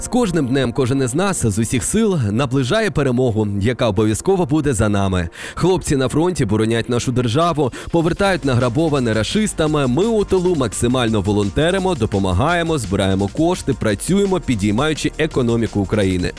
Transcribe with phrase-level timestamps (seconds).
[0.00, 4.88] З кожним днем кожен із нас з усіх сил наближає перемогу, яка обов'язково буде за
[4.88, 5.28] нами.
[5.54, 9.86] Хлопці на фронті боронять нашу державу, повертають награбоване рашистами.
[9.86, 16.32] Ми у тилу максимально волонтеримо, допомагаємо, збираємо кошти, працюємо, підіймаючи економіку України.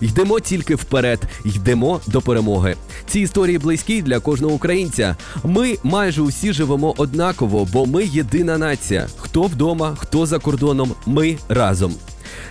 [0.00, 2.76] Йдемо тільки вперед, йдемо до перемоги.
[3.06, 5.16] Ці історії близькі для кожного українця.
[5.44, 9.06] Ми майже усі живемо однаково, бо ми єдина нація.
[9.16, 11.94] Хто вдома, хто за кордоном, ми разом.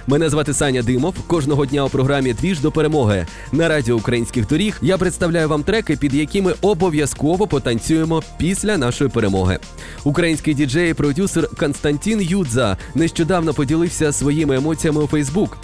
[0.07, 1.15] Мене звати Саня Димов.
[1.27, 5.95] Кожного дня у програмі Двіж до перемоги на радіо українських доріг я представляю вам треки,
[5.95, 9.59] під якими обов'язково потанцюємо після нашої перемоги.
[10.03, 15.57] Український діджей і продюсер Константин Юдза нещодавно поділився своїми емоціями у Фейсбук.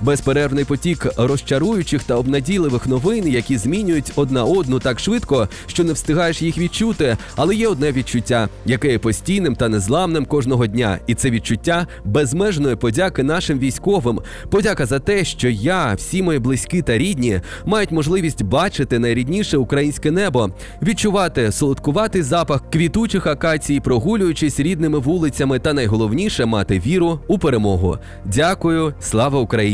[0.00, 6.42] Безперервний потік розчаруючих та обнадійливих новин, які змінюють одна одну так швидко, що не встигаєш
[6.42, 7.16] їх відчути.
[7.36, 12.76] Але є одне відчуття, яке є постійним та незламним кожного дня, і це відчуття безмежної
[12.76, 14.20] подяки нашим військовим.
[14.50, 20.10] Подяка за те, що я, всі мої близькі та рідні, мають можливість бачити найрідніше українське
[20.10, 20.50] небо,
[20.82, 27.98] відчувати солодкуватий запах квітучих акацій, прогулюючись рідними вулицями, та найголовніше мати віру у перемогу.
[28.24, 29.73] Дякую, слава Україні!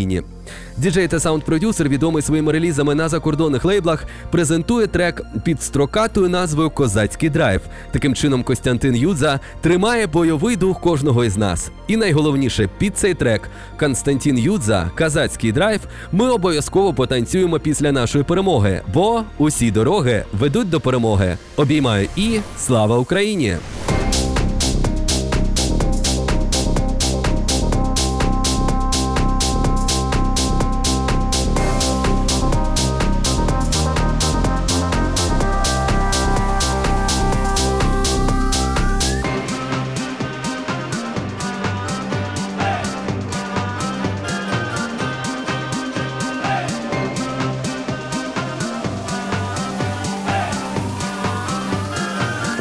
[0.77, 7.31] Діджей та саунд-продюсер, відомий своїми релізами на закордонних лейблах, презентує трек під строкатою назвою Козацький
[7.31, 7.61] драйв.
[7.93, 11.71] Таким чином, Костянтин Юдза тримає бойовий дух кожного із нас.
[11.89, 15.81] І найголовніше під цей трек Константин Юдза, Козацький драйв.
[16.13, 21.37] Ми обов'язково потанцюємо після нашої перемоги, бо усі дороги ведуть до перемоги.
[21.57, 23.57] Обіймаю і слава Україні!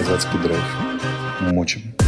[0.09, 0.63] Казацкий драйв.
[1.41, 1.98] Мочим.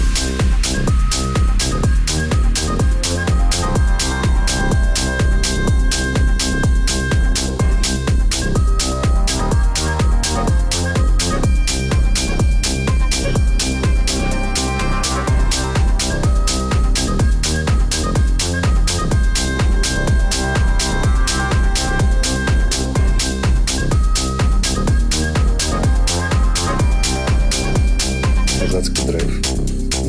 [28.71, 29.41] Казацкий драйв.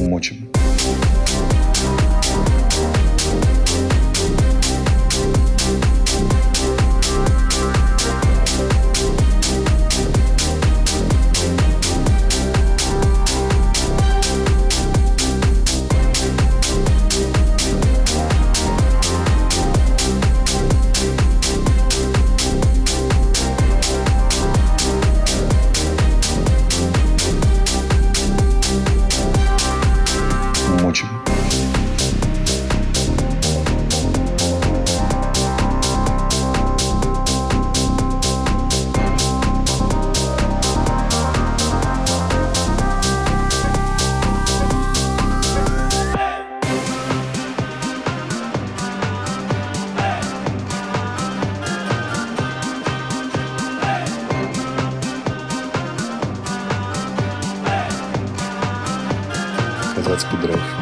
[0.08, 0.41] Мочим.
[60.02, 60.81] Казацкий драйв.